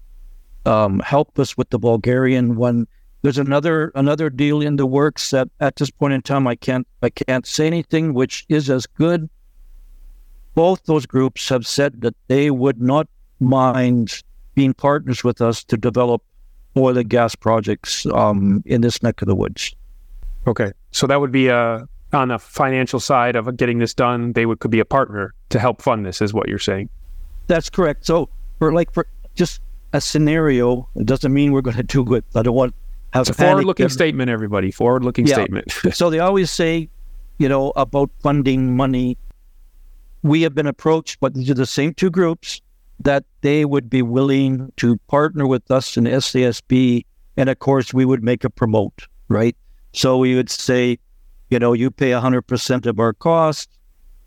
um, 0.65 0.99
help 0.99 1.37
us 1.39 1.57
with 1.57 1.69
the 1.69 1.79
Bulgarian 1.79 2.55
one. 2.55 2.87
There's 3.21 3.37
another 3.37 3.91
another 3.95 4.29
deal 4.29 4.61
in 4.61 4.75
the 4.75 4.85
works 4.85 5.29
that 5.31 5.47
at 5.59 5.77
this 5.77 5.89
point 5.89 6.13
in 6.13 6.21
time 6.21 6.47
I 6.47 6.55
can't 6.55 6.87
I 7.01 7.09
can't 7.09 7.45
say 7.45 7.67
anything 7.67 8.13
which 8.13 8.45
is 8.49 8.69
as 8.69 8.85
good. 8.85 9.29
Both 10.55 10.83
those 10.85 11.05
groups 11.05 11.49
have 11.49 11.65
said 11.65 12.01
that 12.01 12.15
they 12.27 12.51
would 12.51 12.81
not 12.81 13.07
mind 13.39 14.21
being 14.55 14.73
partners 14.73 15.23
with 15.23 15.41
us 15.41 15.63
to 15.65 15.77
develop 15.77 16.21
oil 16.77 16.97
and 16.97 17.09
gas 17.09 17.35
projects 17.35 18.05
um, 18.07 18.61
in 18.65 18.81
this 18.81 19.01
neck 19.01 19.21
of 19.21 19.27
the 19.27 19.35
woods. 19.35 19.73
Okay. 20.47 20.71
So 20.91 21.07
that 21.07 21.19
would 21.19 21.31
be 21.31 21.47
a 21.47 21.87
on 22.13 22.27
the 22.27 22.39
financial 22.39 22.99
side 22.99 23.35
of 23.35 23.57
getting 23.57 23.79
this 23.79 23.93
done, 23.93 24.33
they 24.33 24.45
would 24.45 24.59
could 24.59 24.71
be 24.71 24.79
a 24.79 24.85
partner 24.85 25.33
to 25.49 25.59
help 25.59 25.81
fund 25.81 26.05
this, 26.05 26.21
is 26.21 26.33
what 26.33 26.47
you're 26.47 26.59
saying. 26.59 26.89
That's 27.47 27.69
correct. 27.69 28.05
So 28.05 28.29
for 28.59 28.71
like 28.71 28.93
for 28.93 29.07
just 29.35 29.61
a 29.93 30.01
scenario, 30.01 30.87
it 30.95 31.05
doesn't 31.05 31.33
mean 31.33 31.51
we're 31.51 31.61
going 31.61 31.77
to 31.77 31.83
do 31.83 32.13
it. 32.13 32.25
I 32.35 32.43
don't 32.43 32.55
want 32.55 32.75
have 33.13 33.27
it's 33.27 33.29
a 33.29 33.33
forward-looking 33.33 33.89
statement, 33.89 34.29
everybody. 34.29 34.71
Forward-looking 34.71 35.27
yeah. 35.27 35.35
statement. 35.35 35.71
so 35.91 36.09
they 36.09 36.19
always 36.19 36.49
say, 36.49 36.89
you 37.37 37.47
know, 37.47 37.71
about 37.75 38.09
funding 38.21 38.75
money. 38.75 39.17
We 40.23 40.41
have 40.43 40.55
been 40.55 40.67
approached, 40.67 41.19
but 41.19 41.33
these 41.33 41.49
are 41.49 41.55
the 41.55 41.65
same 41.65 41.93
two 41.93 42.09
groups 42.09 42.61
that 43.01 43.25
they 43.41 43.65
would 43.65 43.89
be 43.89 44.01
willing 44.01 44.71
to 44.77 44.97
partner 45.07 45.45
with 45.45 45.69
us 45.69 45.97
in 45.97 46.05
SASB, 46.05 47.05
and 47.37 47.49
of 47.49 47.59
course 47.59 47.93
we 47.93 48.05
would 48.05 48.23
make 48.23 48.43
a 48.43 48.49
promote, 48.49 49.07
right? 49.27 49.55
So 49.93 50.17
we 50.17 50.35
would 50.35 50.49
say, 50.49 50.99
you 51.49 51.59
know, 51.59 51.73
you 51.73 51.91
pay 51.91 52.11
100% 52.11 52.85
of 52.85 52.99
our 52.99 53.13
cost 53.13 53.69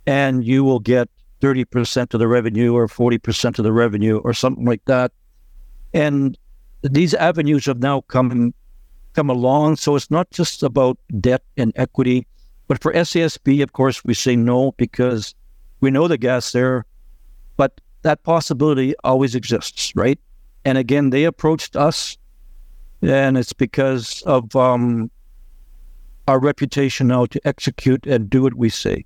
and 0.07 0.45
you 0.45 0.65
will 0.65 0.79
get 0.79 1.09
30% 1.41 2.15
of 2.15 2.21
the 2.21 2.29
revenue 2.29 2.75
or 2.75 2.87
40% 2.87 3.59
of 3.59 3.65
the 3.65 3.73
revenue 3.73 4.19
or 4.19 4.33
something 4.33 4.65
like 4.65 4.85
that. 4.87 5.13
And 5.93 6.39
these 6.83 7.15
avenues 7.15 7.67
have 7.67 7.81
now 7.81 8.03
come 8.03 8.55
come 9.15 9.31
along. 9.31 9.77
So 9.77 9.97
it's 9.97 10.11
not 10.11 10.31
just 10.31 10.63
about 10.63 10.99
debt 11.21 11.43
and 11.57 11.73
equity, 11.77 12.27
but 12.69 12.83
for 12.83 12.93
SASB, 12.93 13.63
of 13.63 13.73
course, 13.73 14.05
we 14.05 14.13
say 14.13 14.37
no 14.37 14.73
because 14.73 15.35
we 15.81 15.91
know 15.91 16.07
the 16.07 16.19
gas 16.19 16.53
there, 16.53 16.85
but 17.57 17.81
that 18.03 18.23
possibility 18.25 18.95
always 19.05 19.35
exists, 19.35 19.93
right? 19.97 20.21
And 20.67 20.77
again, 20.77 21.11
they 21.11 21.25
approached 21.25 21.77
us, 21.77 22.19
and 23.01 23.39
it's 23.39 23.55
because 23.55 24.23
of 24.27 24.55
um, 24.55 25.11
our 26.29 26.41
reputation 26.41 27.09
now 27.09 27.27
to 27.27 27.41
execute 27.47 28.07
and 28.07 28.29
do 28.29 28.43
what 28.43 28.55
we 28.55 28.69
say. 28.69 29.05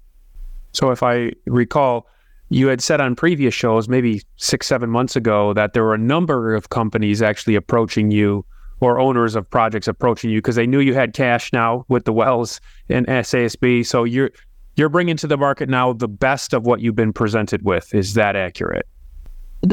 So, 0.73 0.91
if 0.91 1.03
I 1.03 1.33
recall, 1.47 2.07
you 2.49 2.69
had 2.69 2.81
said 2.81 3.00
on 3.00 3.17
previous 3.17 3.55
shows, 3.55 3.89
maybe 3.89 4.23
six, 4.37 4.67
seven 4.67 4.91
months 4.91 5.17
ago, 5.17 5.53
that 5.55 5.73
there 5.73 5.85
were 5.85 5.95
a 5.95 5.99
number 5.99 6.55
of 6.55 6.71
companies 6.71 7.23
actually 7.23 7.55
approaching 7.55 8.11
you 8.11 8.45
or 8.81 8.99
owners 8.99 9.37
of 9.37 9.49
projects 9.49 9.87
approaching 9.87 10.31
you 10.31 10.39
because 10.39 10.57
they 10.57 10.67
knew 10.67 10.81
you 10.81 10.95
had 10.95 11.12
cash 11.12 11.53
now 11.53 11.85
with 11.89 12.05
the 12.05 12.12
wells 12.12 12.61
and 12.89 13.07
SASB. 13.07 13.87
So 13.87 14.05
you're 14.05 14.31
you're 14.77 14.89
bringing 14.89 15.17
to 15.19 15.27
the 15.27 15.37
market 15.37 15.69
now 15.69 15.93
the 15.93 16.09
best 16.09 16.55
of 16.55 16.65
what 16.65 16.81
you've 16.81 16.95
been 16.95 17.12
presented 17.12 17.62
with. 17.62 17.95
Is 17.95 18.15
that 18.15 18.37
accurate? 18.37 18.87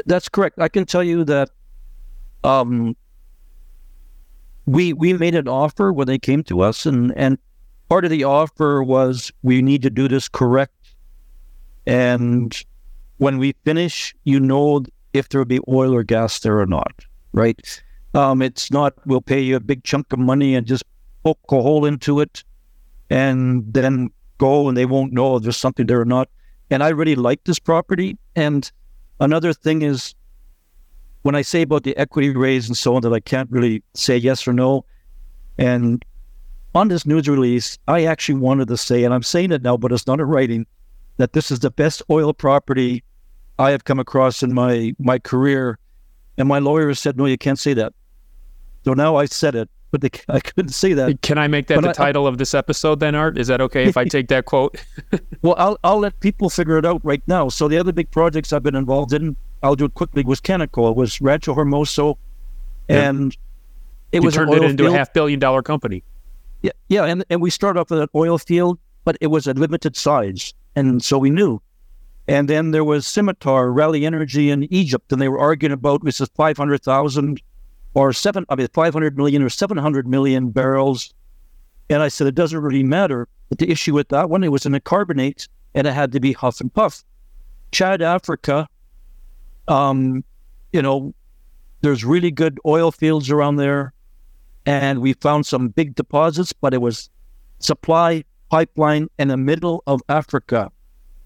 That's 0.05 0.27
correct. 0.27 0.59
I 0.59 0.67
can 0.67 0.85
tell 0.85 1.03
you 1.03 1.23
that 1.23 1.49
um, 2.43 2.95
we 4.67 4.93
we 4.93 5.13
made 5.13 5.33
an 5.33 5.47
offer 5.47 5.91
when 5.91 6.05
they 6.05 6.19
came 6.19 6.43
to 6.43 6.61
us, 6.61 6.85
and 6.85 7.11
and 7.17 7.39
part 7.89 8.05
of 8.05 8.11
the 8.11 8.23
offer 8.23 8.83
was 8.83 9.31
we 9.41 9.61
need 9.61 9.81
to 9.81 9.89
do 9.89 10.07
this 10.07 10.29
correct, 10.29 10.93
and 11.87 12.63
when 13.17 13.39
we 13.39 13.55
finish, 13.65 14.13
you 14.25 14.39
know 14.39 14.83
if 15.13 15.29
there 15.29 15.39
will 15.39 15.45
be 15.45 15.61
oil 15.67 15.95
or 15.95 16.03
gas 16.03 16.39
there 16.41 16.59
or 16.59 16.67
not, 16.67 16.93
right? 17.31 17.81
Um, 18.13 18.41
it's 18.41 18.69
not 18.69 18.93
we'll 19.07 19.21
pay 19.21 19.41
you 19.41 19.55
a 19.55 19.59
big 19.59 19.83
chunk 19.83 20.13
of 20.13 20.19
money 20.19 20.53
and 20.53 20.67
just 20.67 20.83
poke 21.23 21.39
a 21.49 21.61
hole 21.61 21.85
into 21.85 22.19
it, 22.19 22.43
and 23.09 23.63
then 23.73 24.11
go, 24.37 24.67
and 24.67 24.77
they 24.77 24.85
won't 24.85 25.13
know 25.13 25.37
if 25.37 25.43
there's 25.43 25.57
something 25.57 25.87
there 25.87 26.01
or 26.01 26.05
not. 26.05 26.29
And 26.69 26.83
I 26.83 26.89
really 26.89 27.15
like 27.15 27.43
this 27.45 27.59
property. 27.59 28.17
And 28.35 28.69
another 29.21 29.53
thing 29.53 29.81
is 29.81 30.13
when 31.23 31.35
I 31.35 31.41
say 31.41 31.61
about 31.63 31.83
the 31.83 31.95
equity 31.97 32.29
raise 32.29 32.67
and 32.67 32.77
so 32.77 32.95
on 32.95 33.01
that 33.01 33.13
I 33.13 33.19
can't 33.19 33.49
really 33.51 33.83
say 33.93 34.17
yes 34.17 34.47
or 34.47 34.53
no. 34.53 34.85
And 35.57 36.03
on 36.75 36.87
this 36.87 37.05
news 37.05 37.27
release, 37.27 37.77
I 37.87 38.05
actually 38.05 38.39
wanted 38.39 38.67
to 38.67 38.77
say, 38.77 39.03
and 39.03 39.13
I'm 39.13 39.23
saying 39.23 39.51
it 39.51 39.61
now, 39.61 39.77
but 39.77 39.91
it's 39.91 40.07
not 40.07 40.19
in 40.19 40.27
writing, 40.27 40.65
that 41.17 41.33
this 41.33 41.51
is 41.51 41.59
the 41.59 41.71
best 41.71 42.01
oil 42.09 42.33
property 42.33 43.03
I 43.59 43.71
have 43.71 43.83
come 43.85 43.99
across 43.99 44.43
in 44.43 44.53
my 44.53 44.93
my 44.99 45.19
career. 45.19 45.79
And 46.37 46.47
my 46.47 46.59
lawyer 46.59 46.93
said, 46.93 47.17
no, 47.17 47.25
you 47.25 47.37
can't 47.37 47.57
say 47.57 47.73
that. 47.73 47.93
So 48.85 48.93
now 48.93 49.15
I 49.15 49.25
said 49.25 49.55
it, 49.55 49.69
but 49.91 50.01
they, 50.01 50.11
I 50.29 50.39
couldn't 50.39 50.73
say 50.73 50.93
that. 50.93 51.21
Can 51.21 51.37
I 51.37 51.47
make 51.47 51.67
that 51.67 51.75
but 51.75 51.81
the 51.81 51.89
I, 51.89 51.93
title 51.93 52.27
of 52.27 52.37
this 52.37 52.53
episode 52.53 52.99
then, 52.99 53.15
Art? 53.15 53.37
Is 53.37 53.47
that 53.47 53.59
okay 53.61 53.85
if 53.85 53.97
I 53.97 54.05
take 54.17 54.27
that 54.27 54.45
quote? 54.45 54.79
well, 55.41 55.55
I'll, 55.57 55.79
I'll 55.83 55.99
let 55.99 56.19
people 56.19 56.49
figure 56.49 56.77
it 56.77 56.85
out 56.85 57.01
right 57.03 57.23
now. 57.27 57.49
So 57.49 57.67
the 57.67 57.77
other 57.77 57.91
big 57.91 58.11
projects 58.11 58.53
I've 58.53 58.63
been 58.63 58.75
involved 58.75 59.13
in, 59.13 59.35
I'll 59.63 59.75
do 59.75 59.85
it 59.85 59.93
quickly, 59.93 60.23
was 60.23 60.39
Canacol, 60.39 60.95
was 60.95 61.19
Rancho 61.19 61.55
Hermoso, 61.55 62.17
and 62.89 63.35
it 64.11 64.17
you 64.17 64.21
was 64.21 64.35
turned 64.35 64.53
it 64.53 64.63
into 64.63 64.83
field. 64.83 64.95
a 64.95 64.97
half 64.97 65.13
billion 65.13 65.39
dollar 65.39 65.61
company. 65.61 66.03
Yeah, 66.61 66.71
yeah, 66.89 67.05
and, 67.05 67.25
and 67.29 67.41
we 67.41 67.49
started 67.49 67.79
off 67.79 67.89
with 67.89 67.99
an 67.99 68.09
oil 68.15 68.37
field, 68.37 68.79
but 69.03 69.17
it 69.21 69.27
was 69.27 69.47
a 69.47 69.53
limited 69.53 69.95
size, 69.95 70.53
and 70.75 71.03
so 71.03 71.17
we 71.17 71.29
knew. 71.29 71.61
And 72.27 72.49
then 72.49 72.71
there 72.71 72.83
was 72.83 73.07
Scimitar, 73.07 73.71
Rally 73.71 74.05
Energy 74.05 74.49
in 74.49 74.71
Egypt, 74.73 75.11
and 75.11 75.21
they 75.21 75.29
were 75.29 75.39
arguing 75.39 75.71
about 75.71 76.03
this 76.03 76.19
is 76.19 76.29
five 76.35 76.57
hundred 76.57 76.83
thousand 76.83 77.41
or 77.93 78.11
seven, 78.11 78.45
I 78.49 78.55
mean, 78.55 78.67
five 78.73 78.93
hundred 78.93 79.17
million 79.17 79.41
or 79.41 79.49
seven 79.49 79.77
hundred 79.77 80.07
million 80.07 80.49
barrels. 80.49 81.13
And 81.89 82.01
I 82.03 82.09
said 82.09 82.27
it 82.27 82.35
doesn't 82.35 82.59
really 82.59 82.83
matter. 82.83 83.29
But 83.49 83.59
the 83.59 83.71
issue 83.71 83.93
with 83.93 84.09
that 84.09 84.29
one, 84.29 84.43
it 84.43 84.51
was 84.51 84.65
in 84.65 84.73
a 84.73 84.79
carbonate, 84.81 85.47
and 85.73 85.87
it 85.87 85.93
had 85.93 86.11
to 86.11 86.19
be 86.19 86.33
Huff 86.33 86.59
and 86.59 86.73
Puff. 86.73 87.05
Chad, 87.71 88.01
Africa, 88.01 88.67
um, 89.67 90.23
you 90.73 90.81
know, 90.81 91.13
there's 91.81 92.03
really 92.03 92.31
good 92.31 92.59
oil 92.65 92.91
fields 92.91 93.29
around 93.29 93.57
there, 93.57 93.93
and 94.65 94.99
we 94.99 95.13
found 95.13 95.45
some 95.45 95.69
big 95.69 95.95
deposits, 95.95 96.53
but 96.53 96.73
it 96.73 96.81
was 96.81 97.09
supply 97.59 98.23
pipeline 98.49 99.07
in 99.19 99.27
the 99.27 99.37
middle 99.37 99.83
of 99.87 100.01
Africa. 100.09 100.71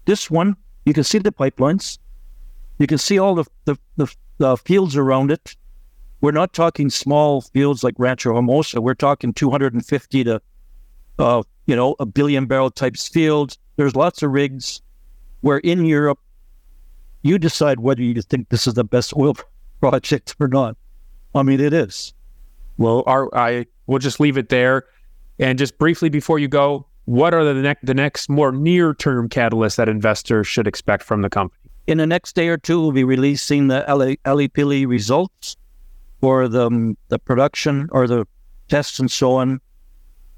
This 0.04 0.30
one, 0.30 0.56
you 0.84 0.92
can 0.92 1.04
see 1.04 1.18
the 1.18 1.32
pipelines, 1.32 1.98
you 2.78 2.86
can 2.86 2.98
see 2.98 3.18
all 3.18 3.34
the 3.34 3.44
the, 3.64 3.76
the, 3.96 4.14
the 4.38 4.56
fields 4.56 4.96
around 4.96 5.30
it. 5.30 5.56
We're 6.20 6.32
not 6.32 6.52
talking 6.52 6.90
small 6.90 7.40
fields 7.40 7.82
like 7.82 7.94
Rancho 7.98 8.32
Hermoso. 8.32 8.80
We're 8.80 8.94
talking 8.94 9.32
250 9.32 10.24
to, 10.24 10.40
uh, 11.18 11.42
you 11.66 11.74
know, 11.74 11.96
a 11.98 12.06
billion 12.06 12.46
barrel 12.46 12.70
types 12.70 13.08
fields. 13.08 13.58
There's 13.76 13.96
lots 13.96 14.22
of 14.22 14.30
rigs. 14.30 14.82
Where 15.40 15.58
in 15.58 15.84
Europe, 15.84 16.20
you 17.22 17.38
decide 17.38 17.80
whether 17.80 18.02
you 18.02 18.20
think 18.22 18.48
this 18.48 18.66
is 18.66 18.74
the 18.74 18.84
best 18.84 19.14
oil 19.16 19.34
project 19.80 20.36
or 20.38 20.48
not. 20.48 20.76
I 21.34 21.42
mean, 21.42 21.60
it 21.60 21.72
is. 21.72 22.12
Well, 22.78 23.04
our, 23.06 23.34
I 23.34 23.66
will 23.86 23.98
just 23.98 24.20
leave 24.20 24.36
it 24.36 24.48
there. 24.48 24.84
And 25.38 25.58
just 25.58 25.78
briefly 25.78 26.08
before 26.08 26.38
you 26.38 26.48
go, 26.48 26.86
what 27.04 27.34
are 27.34 27.44
the 27.44 27.54
next 27.54 27.84
the 27.84 27.94
next 27.94 28.28
more 28.28 28.52
near 28.52 28.94
term 28.94 29.28
catalysts 29.28 29.76
that 29.76 29.88
investors 29.88 30.46
should 30.46 30.66
expect 30.66 31.02
from 31.02 31.22
the 31.22 31.30
company? 31.30 31.58
In 31.86 31.98
the 31.98 32.06
next 32.06 32.34
day 32.34 32.48
or 32.48 32.56
two, 32.56 32.80
we'll 32.80 32.92
be 32.92 33.02
releasing 33.02 33.66
the 33.66 33.84
LA, 33.88 34.86
results 34.86 35.56
for 36.20 36.46
the 36.46 36.66
um, 36.66 36.96
the 37.08 37.18
production 37.18 37.88
or 37.90 38.06
the 38.06 38.26
tests 38.68 39.00
and 39.00 39.10
so 39.10 39.34
on. 39.34 39.60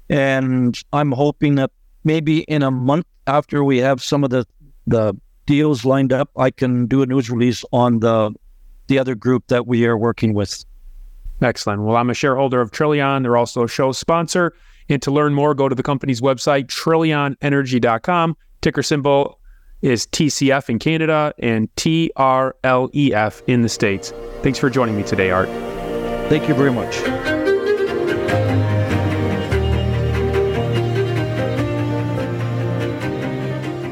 And 0.09 0.79
I'm 0.91 1.11
hoping 1.11 1.55
that 1.55 1.71
maybe 2.03 2.39
in 2.41 2.63
a 2.63 2.71
month 2.71 3.05
after 3.27 3.63
we 3.63 3.77
have 3.77 4.01
some 4.01 4.23
of 4.23 4.31
the 4.31 4.45
the 4.87 5.13
deals 5.45 5.85
lined 5.85 6.13
up, 6.13 6.29
I 6.37 6.51
can 6.51 6.87
do 6.87 7.01
a 7.01 7.05
news 7.05 7.29
release 7.29 7.63
on 7.71 7.99
the 7.99 8.33
the 8.87 8.99
other 8.99 9.15
group 9.15 9.47
that 9.47 9.65
we 9.65 9.85
are 9.85 9.97
working 9.97 10.33
with. 10.33 10.63
Excellent. 11.41 11.81
Well, 11.81 11.95
I'm 11.97 12.09
a 12.09 12.13
shareholder 12.13 12.61
of 12.61 12.71
Trillion. 12.71 13.23
They're 13.23 13.37
also 13.37 13.63
a 13.63 13.67
show 13.67 13.91
sponsor. 13.91 14.53
And 14.89 15.01
to 15.01 15.11
learn 15.11 15.33
more, 15.33 15.55
go 15.55 15.67
to 15.67 15.75
the 15.75 15.83
company's 15.83 16.21
website, 16.21 16.67
trillionenergy.com. 16.67 18.37
Ticker 18.61 18.83
symbol 18.83 19.39
is 19.81 20.07
TCF 20.07 20.69
in 20.69 20.79
Canada 20.79 21.33
and 21.39 21.73
TRLEF 21.75 23.41
in 23.47 23.61
the 23.61 23.69
States. 23.69 24.13
Thanks 24.41 24.59
for 24.59 24.69
joining 24.69 24.95
me 24.95 25.03
today, 25.03 25.31
Art. 25.31 25.49
Thank 26.29 26.47
you 26.47 26.53
very 26.53 26.71
much. 26.71 26.95